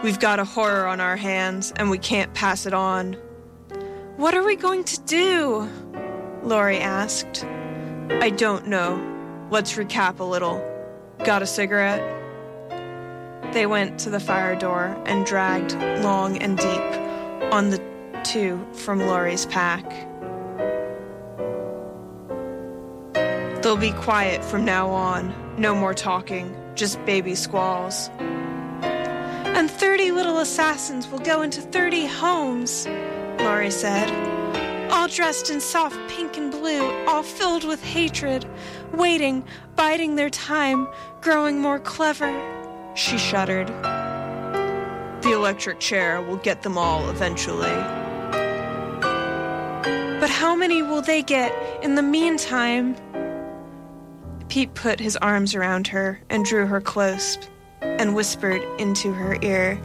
[0.04, 3.14] We've got a horror on our hands, and we can't pass it on.
[4.18, 5.70] What are we going to do?
[6.42, 7.46] Laurie asked.
[8.10, 9.00] I don't know.
[9.52, 10.60] Let's recap a little.
[11.24, 12.02] Got a cigarette?
[13.54, 17.80] They went to the fire door and dragged long and deep on the
[18.24, 19.86] two from Laurie's pack.
[23.62, 25.32] They'll be quiet from now on.
[25.60, 28.10] No more talking, just baby squalls.
[29.62, 32.88] And 30 little assassins will go into 30 homes,
[33.38, 34.10] Laurie said.
[34.92, 38.44] All dressed in soft pink and blue, all filled with hatred,
[38.92, 39.44] waiting,
[39.76, 40.88] biding their time,
[41.22, 42.34] growing more clever.
[42.96, 43.68] She shuddered.
[45.22, 47.70] The electric chair will get them all eventually.
[50.20, 52.96] But how many will they get in the meantime?
[54.50, 57.38] Pete put his arms around her and drew her close
[57.82, 59.80] and whispered into her ear,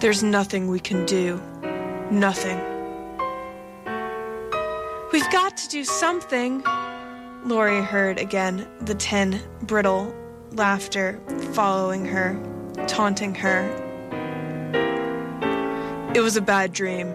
[0.00, 1.40] There's nothing we can do.
[2.10, 2.58] Nothing.
[5.12, 6.62] We've got to do something.
[7.44, 10.14] Laurie heard again the tin, brittle
[10.52, 11.20] laughter
[11.52, 12.38] following her,
[12.86, 13.68] taunting her.
[16.14, 17.14] It was a bad dream.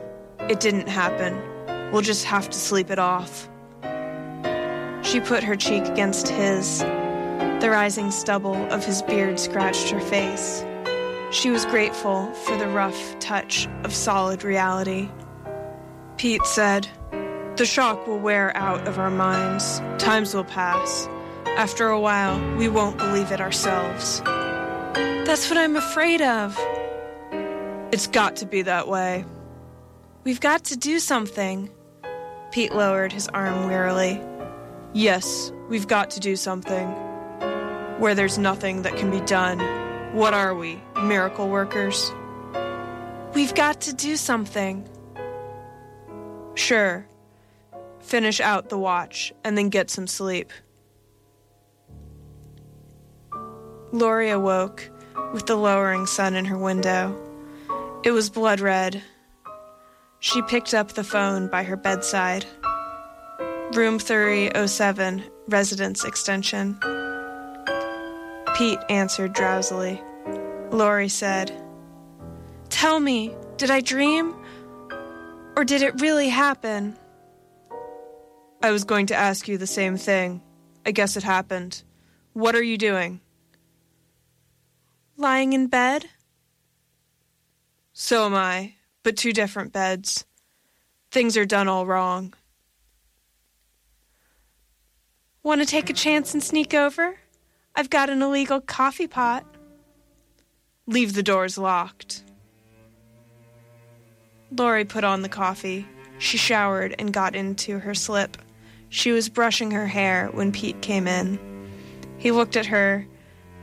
[0.50, 1.92] It didn't happen.
[1.92, 3.50] We'll just have to sleep it off.
[5.04, 6.82] She put her cheek against his.
[7.62, 10.64] The rising stubble of his beard scratched her face.
[11.32, 15.10] She was grateful for the rough touch of solid reality.
[16.18, 16.88] Pete said,
[17.56, 19.80] The shock will wear out of our minds.
[19.98, 21.08] Times will pass.
[21.58, 24.22] After a while, we won't believe it ourselves.
[25.26, 26.58] That's what I'm afraid of.
[27.92, 29.26] It's got to be that way.
[30.24, 31.70] We've got to do something.
[32.52, 34.22] Pete lowered his arm wearily.
[34.94, 37.05] Yes, we've got to do something.
[37.98, 39.60] Where there's nothing that can be done,
[40.14, 42.12] what are we, miracle workers?
[43.34, 44.88] We've got to do something.
[46.56, 47.06] Sure.
[48.00, 50.52] Finish out the watch and then get some sleep.
[53.92, 54.90] Laurie awoke
[55.34, 57.16] with the lowering sun in her window.
[58.04, 59.02] It was blood red.
[60.20, 62.46] She picked up the phone by her bedside.
[63.74, 66.80] Room 307, residence extension.
[68.56, 70.02] Pete answered drowsily.
[70.72, 71.52] Laurie said,
[72.70, 74.34] Tell me, did I dream?
[75.58, 76.98] Or did it really happen?
[78.64, 80.42] I was going to ask you the same thing.
[80.86, 81.84] I guess it happened.
[82.32, 83.20] What are you doing?
[85.18, 86.06] Lying in bed?
[87.92, 90.24] So am I, but two different beds.
[91.12, 92.34] Things are done all wrong.
[95.44, 97.18] Want to take a chance and sneak over?
[97.76, 99.46] I've got an illegal coffee pot.
[100.88, 102.24] Leave the doors locked.
[104.52, 105.86] Laurie put on the coffee.
[106.18, 108.38] She showered and got into her slip.
[108.88, 111.38] She was brushing her hair when Pete came in.
[112.18, 113.06] He looked at her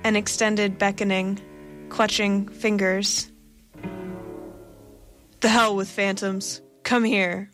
[0.04, 1.40] and extended beckoning,
[1.88, 3.30] clutching fingers.
[5.40, 6.60] The hell with phantoms.
[6.82, 7.50] Come here.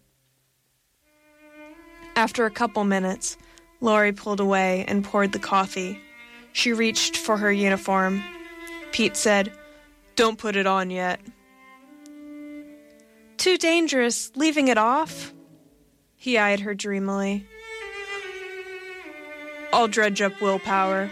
[2.16, 3.36] After a couple minutes,
[3.80, 6.00] Laurie pulled away and poured the coffee.
[6.52, 8.22] She reached for her uniform.
[8.92, 9.52] Pete said,
[10.16, 11.20] Don't put it on yet.
[13.36, 15.32] Too dangerous, leaving it off?
[16.16, 17.46] He eyed her dreamily.
[19.72, 21.10] I'll dredge up willpower.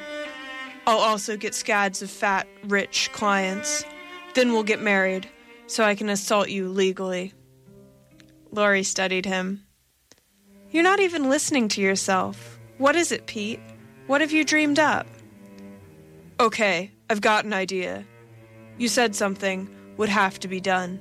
[0.87, 3.84] I'll also get scads of fat, rich clients.
[4.34, 5.28] Then we'll get married,
[5.66, 7.32] so I can assault you legally.
[8.51, 9.64] Laurie studied him.
[10.70, 12.59] You're not even listening to yourself.
[12.78, 13.61] What is it, Pete?
[14.07, 15.07] What have you dreamed up?
[16.39, 18.05] Okay, I've got an idea.
[18.76, 21.01] You said something would have to be done.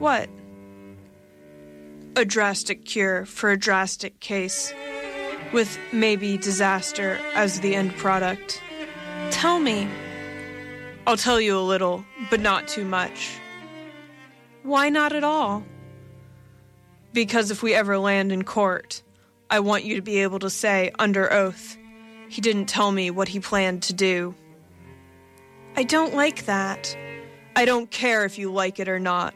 [0.00, 0.28] What?
[2.16, 4.74] A drastic cure for a drastic case,
[5.52, 8.60] with maybe disaster as the end product.
[9.30, 9.88] Tell me.
[11.06, 13.38] I'll tell you a little, but not too much.
[14.64, 15.62] Why not at all?
[17.12, 19.02] Because if we ever land in court,
[19.50, 21.76] I want you to be able to say under oath,
[22.28, 24.34] he didn't tell me what he planned to do.
[25.76, 26.96] I don't like that.
[27.54, 29.34] I don't care if you like it or not.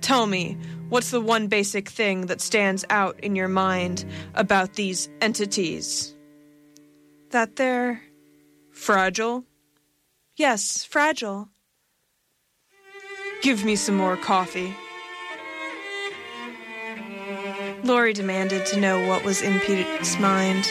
[0.00, 0.56] Tell me,
[0.88, 4.04] what's the one basic thing that stands out in your mind
[4.34, 6.14] about these entities?
[7.30, 8.02] That they're
[8.70, 9.44] fragile?
[10.36, 11.48] Yes, fragile.
[13.42, 14.74] Give me some more coffee.
[17.84, 20.70] Laurie demanded to know what was in Pete's mind.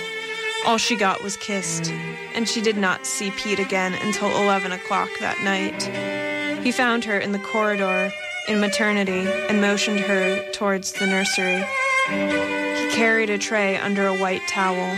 [0.66, 1.91] All she got was kissed,
[2.36, 6.64] and she did not see Pete again until 11 o'clock that night.
[6.64, 8.12] He found her in the corridor
[8.47, 11.64] in maternity and motioned her towards the nursery.
[12.10, 14.97] He carried a tray under a white towel.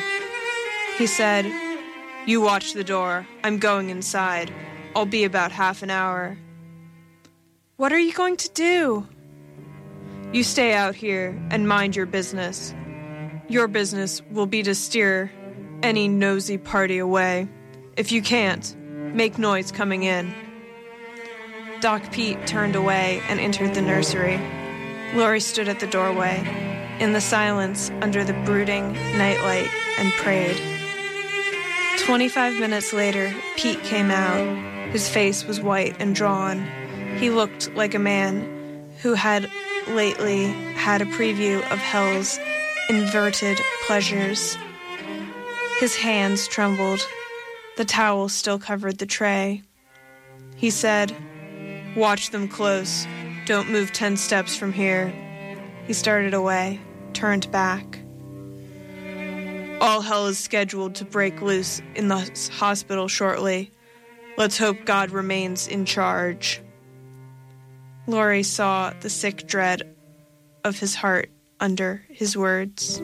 [0.97, 1.45] He said,
[2.25, 3.27] You watch the door.
[3.43, 4.51] I'm going inside.
[4.95, 6.37] I'll be about half an hour.
[7.77, 9.07] What are you going to do?
[10.33, 12.73] You stay out here and mind your business.
[13.47, 15.31] Your business will be to steer
[15.83, 17.47] any nosy party away.
[17.97, 18.75] If you can't,
[19.13, 20.33] make noise coming in.
[21.81, 24.39] Doc Pete turned away and entered the nursery.
[25.13, 26.37] Laurie stood at the doorway,
[26.99, 30.61] in the silence under the brooding nightlight, and prayed.
[31.99, 34.91] Twenty-five minutes later, Pete came out.
[34.91, 36.65] His face was white and drawn.
[37.17, 39.49] He looked like a man who had
[39.89, 42.39] lately had a preview of hell's
[42.89, 44.57] inverted pleasures.
[45.81, 47.07] His hands trembled.
[47.75, 49.63] The towel still covered the tray.
[50.55, 51.11] He said,
[51.95, 53.07] Watch them close.
[53.47, 55.11] Don't move ten steps from here.
[55.87, 56.79] He started away,
[57.13, 57.99] turned back.
[59.81, 63.71] All hell is scheduled to break loose in the hospital shortly.
[64.37, 66.61] Let's hope God remains in charge.
[68.05, 69.95] Laurie saw the sick dread
[70.63, 73.01] of his heart under his words.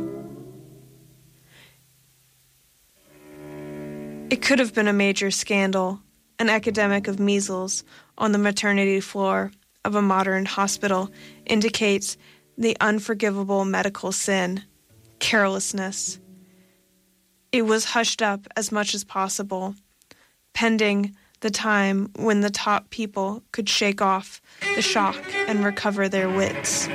[4.29, 6.01] It could have been a major scandal,
[6.37, 7.85] an epidemic of measles
[8.17, 9.51] on the maternity floor
[9.85, 11.09] of a modern hospital
[11.45, 12.17] indicates
[12.57, 14.63] the unforgivable medical sin,
[15.19, 16.19] carelessness.
[17.53, 19.75] It was hushed up as much as possible,
[20.53, 24.41] pending the time when the top people could shake off
[24.75, 25.15] the shock
[25.47, 26.87] and recover their wits.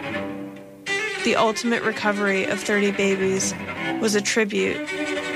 [1.24, 3.54] The ultimate recovery of 30 babies
[4.02, 4.86] was a tribute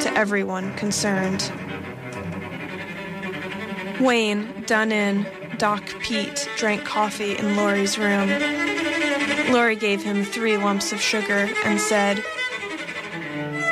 [0.01, 1.51] to everyone concerned.
[4.01, 5.27] Wayne, done in,
[5.59, 8.29] Doc Pete drank coffee in Laurie's room.
[9.51, 12.23] Laurie gave him three lumps of sugar and said,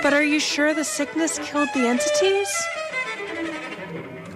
[0.02, 2.48] But are you sure the sickness killed the entities?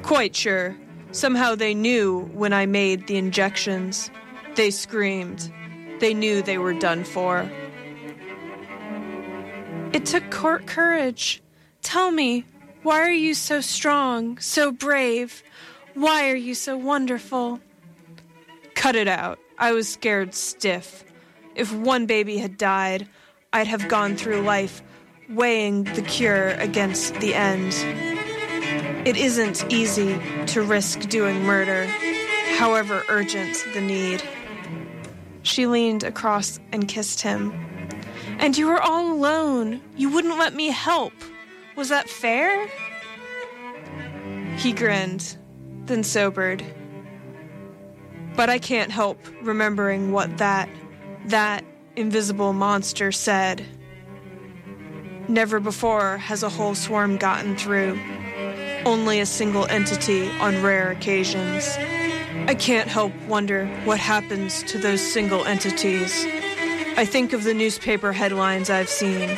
[0.03, 0.77] Quite sure.
[1.13, 4.11] Somehow they knew when I made the injections.
[4.57, 5.51] They screamed.
[6.01, 7.51] They knew they were done for.
[9.93, 11.43] It took court courage.
[11.83, 12.45] Tell me,
[12.83, 15.43] why are you so strong, so brave?
[15.99, 17.59] Why are you so wonderful?
[18.77, 19.41] Cut it out.
[19.59, 21.03] I was scared stiff.
[21.57, 23.09] If one baby had died,
[23.53, 24.81] I'd have gone through life
[25.29, 27.75] weighing the cure against the end.
[29.09, 31.87] It isn't easy to risk doing murder,
[32.59, 34.23] however urgent the need.
[35.43, 37.53] She leaned across and kissed him.
[38.39, 39.81] And you were all alone.
[39.97, 41.13] You wouldn't let me help.
[41.75, 42.69] Was that fair?
[44.59, 45.38] He grinned,
[45.89, 46.65] then sobered.
[48.37, 50.69] But I can't help remembering what that,
[51.27, 51.65] that
[51.97, 53.65] invisible monster said.
[55.27, 57.99] Never before has a whole swarm gotten through.
[58.87, 61.77] Only a single entity on rare occasions.
[62.47, 66.25] I can't help wonder what happens to those single entities.
[66.97, 69.37] I think of the newspaper headlines I've seen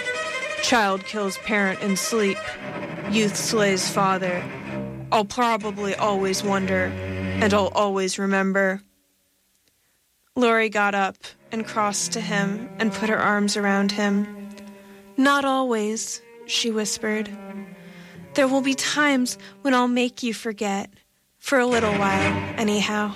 [0.63, 2.37] Child kills parent in sleep,
[3.11, 4.45] youth slays father.
[5.13, 6.85] I'll probably always wonder,
[7.43, 8.83] and I'll always remember.
[10.37, 11.17] Laurie got up
[11.51, 14.49] and crossed to him and put her arms around him.
[15.17, 17.29] Not always, she whispered.
[18.35, 20.91] There will be times when I'll make you forget.
[21.39, 23.15] For a little while, anyhow.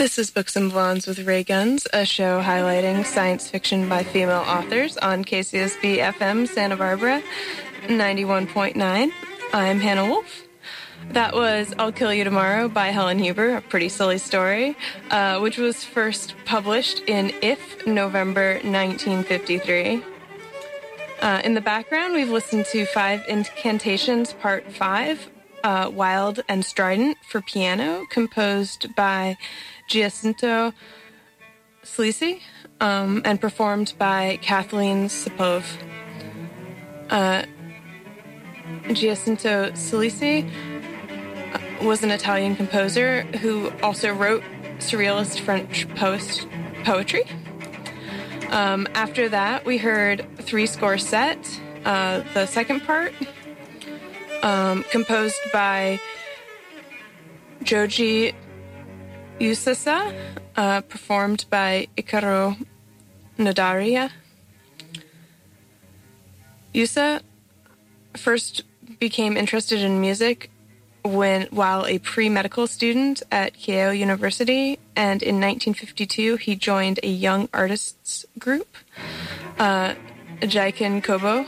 [0.00, 4.96] This is Buxom Blondes with Ray Guns, a show highlighting science fiction by female authors
[4.96, 7.22] on KCSB FM Santa Barbara
[7.82, 9.10] 91.9.
[9.52, 10.44] I'm Hannah Wolf.
[11.10, 14.74] That was I'll Kill You Tomorrow by Helen Huber, a pretty silly story,
[15.10, 20.02] uh, which was first published in If, November 1953.
[21.20, 25.28] Uh, in the background, we've listened to Five Incantations, Part 5,
[25.62, 29.36] uh, Wild and Strident for piano, composed by
[29.90, 30.72] Giacinto
[31.82, 32.40] Scelsi
[32.80, 35.64] um, and performed by Kathleen Supové.
[37.10, 37.42] Uh,
[38.90, 40.48] Giacinto Scelsi
[41.82, 44.44] was an Italian composer who also wrote
[44.78, 46.46] surrealist French post
[46.84, 47.24] poetry.
[48.50, 53.12] Um, after that, we heard Three Score Set, uh, the second part,
[54.44, 55.98] um, composed by
[57.64, 58.34] Joji
[59.40, 60.14] Yuasa,
[60.56, 62.62] uh, performed by Ikaro
[63.38, 64.10] Nadaria.
[66.74, 67.22] Yuasa
[68.16, 68.62] first
[68.98, 70.50] became interested in music
[71.02, 77.48] when while a pre-medical student at Keio University, and in 1952 he joined a young
[77.54, 78.68] artists group,
[79.58, 79.94] uh,
[81.02, 81.46] Kobo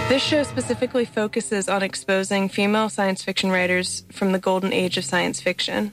[0.08, 5.04] This show specifically focuses on exposing female science fiction writers from the golden age of
[5.04, 5.92] science fiction.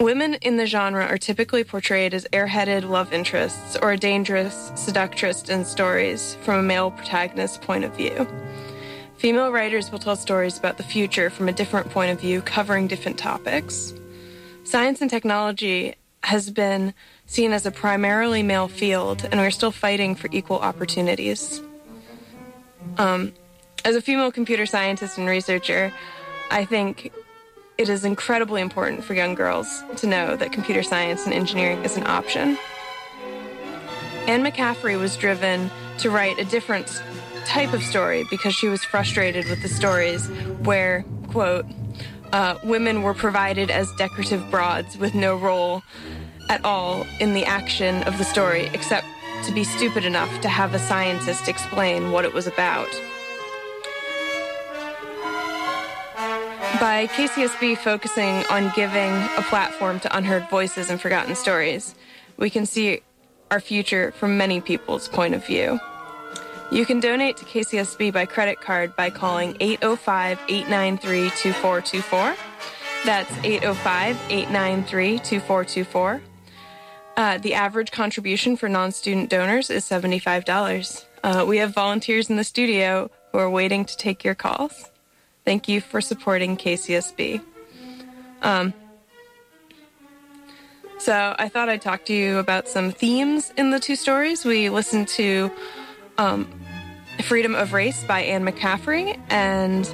[0.00, 5.48] Women in the genre are typically portrayed as airheaded love interests or a dangerous seductress
[5.48, 8.26] in stories from a male protagonist's point of view.
[9.18, 12.86] Female writers will tell stories about the future from a different point of view, covering
[12.86, 13.92] different topics.
[14.62, 16.94] Science and technology has been
[17.26, 21.60] seen as a primarily male field, and we're still fighting for equal opportunities.
[22.96, 23.32] Um,
[23.84, 25.92] as a female computer scientist and researcher,
[26.52, 27.12] I think
[27.76, 31.96] it is incredibly important for young girls to know that computer science and engineering is
[31.96, 32.56] an option.
[34.28, 37.02] Anne McCaffrey was driven to write a different
[37.48, 40.28] type of story because she was frustrated with the stories
[40.64, 41.64] where, quote,
[42.32, 45.82] uh, women were provided as decorative broads with no role
[46.50, 49.06] at all in the action of the story except
[49.46, 52.88] to be stupid enough to have a scientist explain what it was about.
[56.80, 61.94] By KCSB focusing on giving a platform to unheard voices and forgotten stories,
[62.36, 63.00] we can see
[63.50, 65.80] our future from many people's point of view.
[66.70, 72.36] You can donate to KCSB by credit card by calling 805 893 2424.
[73.06, 76.20] That's 805 893 2424.
[77.16, 81.06] Uh, the average contribution for non student donors is $75.
[81.24, 84.90] Uh, we have volunteers in the studio who are waiting to take your calls.
[85.46, 87.40] Thank you for supporting KCSB.
[88.42, 88.74] Um,
[90.98, 94.44] so I thought I'd talk to you about some themes in the two stories.
[94.44, 95.50] We listened to
[96.18, 96.48] um,
[97.22, 99.92] Freedom of Race by Anne McCaffrey and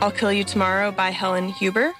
[0.00, 1.92] I'll Kill You Tomorrow by Helen Huber.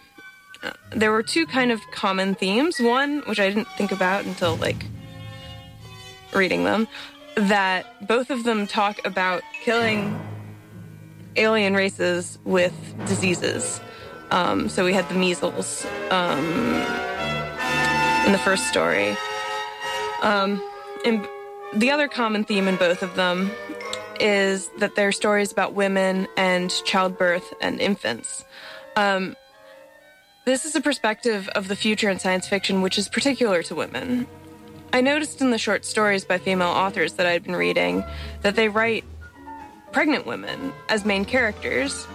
[0.63, 2.81] Uh, there were two kind of common themes.
[2.81, 4.85] One, which I didn't think about until like
[6.35, 6.89] reading them,
[7.37, 10.19] that both of them talk about killing
[11.37, 12.75] alien races with
[13.07, 13.81] diseases.
[14.31, 16.45] Um, so we had the measles um,
[18.27, 19.17] in the first story.
[20.23, 20.63] Um,
[21.05, 21.27] and
[21.75, 23.51] the other common theme in both of them
[24.21, 28.45] is that they're stories about women and childbirth and infants.
[28.97, 29.37] Um,
[30.45, 34.27] this is a perspective of the future in science fiction which is particular to women.
[34.93, 38.05] I noticed in the short stories by female authors that I'd been reading
[38.43, 39.05] that they write
[39.93, 42.07] pregnant women as main characters.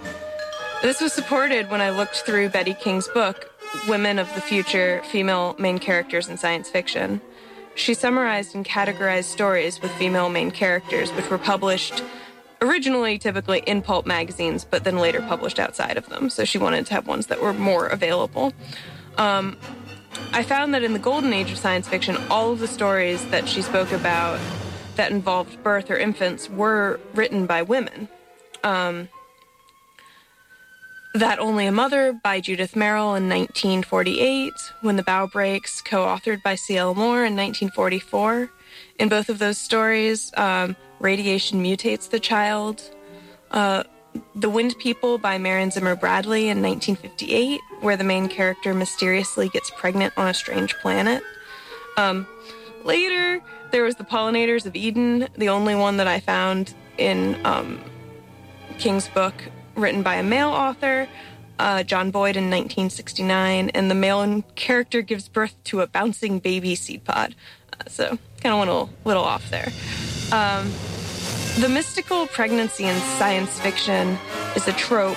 [0.82, 3.50] This was supported when I looked through Betty King's book,
[3.88, 7.20] Women of the Future Female Main Characters in Science Fiction.
[7.78, 12.02] She summarized and categorized stories with female main characters, which were published
[12.60, 16.28] originally typically in pulp magazines, but then later published outside of them.
[16.28, 18.52] So she wanted to have ones that were more available.
[19.16, 19.56] Um,
[20.32, 23.48] I found that in the golden age of science fiction, all of the stories that
[23.48, 24.40] she spoke about
[24.96, 28.08] that involved birth or infants were written by women.
[28.64, 29.08] Um,
[31.14, 34.52] that Only a Mother by Judith Merril in 1948,
[34.82, 36.94] When the Bough Breaks, co authored by C.L.
[36.94, 38.50] Moore in 1944.
[38.98, 42.82] In both of those stories, um, radiation mutates the child.
[43.50, 43.84] Uh,
[44.34, 49.70] the Wind People by Marion Zimmer Bradley in 1958, where the main character mysteriously gets
[49.70, 51.22] pregnant on a strange planet.
[51.96, 52.26] Um,
[52.84, 53.40] later,
[53.70, 57.80] there was The Pollinators of Eden, the only one that I found in um,
[58.78, 59.34] King's book,
[59.78, 61.08] written by a male author,
[61.58, 66.74] uh, John Boyd in 1969, and the male character gives birth to a bouncing baby
[66.74, 67.34] seed pod.
[67.72, 69.72] Uh, so, kind of went a little, little off there.
[70.32, 70.70] Um,
[71.60, 74.16] the mystical pregnancy in science fiction
[74.54, 75.16] is a trope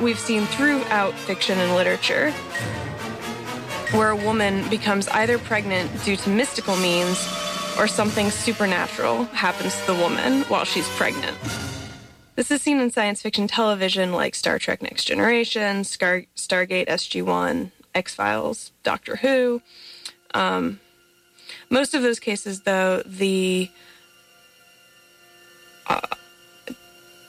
[0.00, 2.30] we've seen throughout fiction and literature,
[3.92, 7.28] where a woman becomes either pregnant due to mystical means
[7.78, 11.36] or something supernatural happens to the woman while she's pregnant.
[12.34, 17.22] This is seen in science fiction television like Star Trek Next Generation, Star- Stargate SG
[17.22, 19.60] 1, X Files, Doctor Who.
[20.32, 20.80] Um,
[21.68, 23.70] most of those cases, though, the
[25.86, 26.00] uh,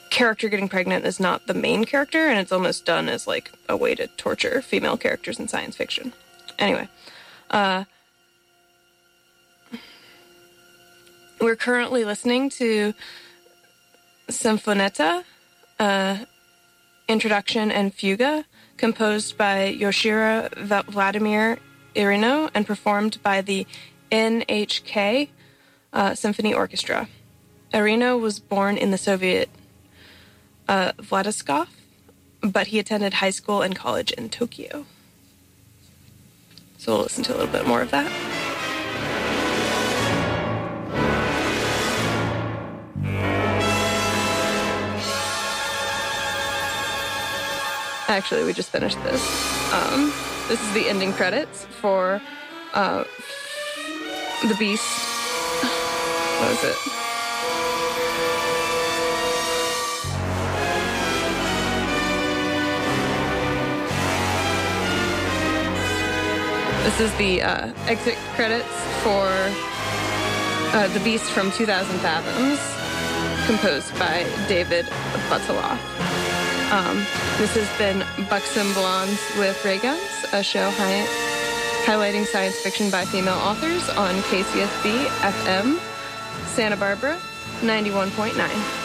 [0.09, 3.75] character getting pregnant is not the main character, and it's almost done as like a
[3.75, 6.13] way to torture female characters in science fiction.
[6.57, 6.87] Anyway,
[7.51, 7.83] uh,
[11.41, 12.93] we're currently listening to
[14.27, 15.23] Sinfonietta,
[15.79, 16.17] uh,
[17.07, 18.45] Introduction and Fuga,
[18.77, 20.49] composed by Yoshiro
[20.87, 21.59] Vladimir
[21.95, 23.67] Irino and performed by the
[24.11, 25.29] NHK
[25.91, 27.07] uh, Symphony Orchestra.
[27.73, 29.49] Irino was born in the Soviet
[30.67, 31.67] uh, Vladivostok,
[32.41, 34.85] but he attended high school and college in Tokyo.
[36.77, 38.42] So we'll listen to a little bit more of that.
[48.13, 49.73] Actually, we just finished this.
[49.73, 50.13] Um,
[50.47, 52.21] this is the ending credits for
[52.75, 53.03] uh,
[54.43, 54.85] The Beast.
[56.37, 56.77] What was it?
[66.83, 68.67] This is the uh, exit credits
[69.01, 69.25] for
[70.77, 72.59] uh, The Beast from 2000 Fathoms,
[73.47, 74.85] composed by David
[75.29, 76.02] Buttolph.
[76.73, 76.97] Um,
[77.37, 80.01] this has been Buxom Blondes with Ray Guns,
[80.33, 81.05] a show hi-
[81.85, 85.77] highlighting science fiction by female authors on KCSB FM,
[86.47, 87.19] Santa Barbara,
[87.61, 88.82] 91.9.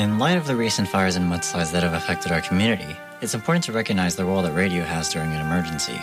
[0.00, 3.62] In light of the recent fires and mudslides that have affected our community, it's important
[3.64, 6.00] to recognize the role that radio has during an emergency.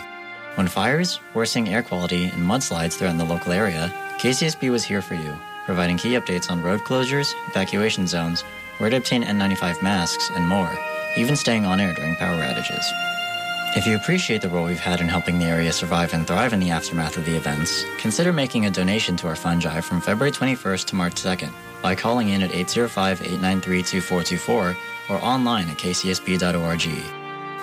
[0.54, 5.16] When fires, worsening air quality, and mudslides threaten the local area, KCSB was here for
[5.16, 8.42] you, providing key updates on road closures, evacuation zones,
[8.78, 10.70] where to obtain N95 masks, and more,
[11.16, 12.84] even staying on air during power outages.
[13.76, 16.60] If you appreciate the role we've had in helping the area survive and thrive in
[16.60, 20.30] the aftermath of the events, consider making a donation to our fund drive from February
[20.30, 21.50] 21st to March 2nd
[21.82, 24.76] by calling in at 805-893-2424
[25.10, 26.86] or online at kcsb.org.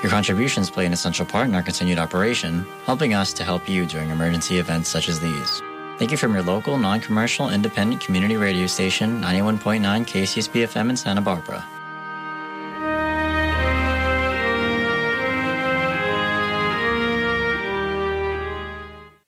[0.03, 3.86] Your contributions play an essential part in our continued operation, helping us to help you
[3.86, 5.61] during emergency events such as these.
[5.97, 11.22] Thank you from your local, non-commercial, independent community radio station, 91.9 KCSB FM in Santa
[11.22, 11.66] Barbara.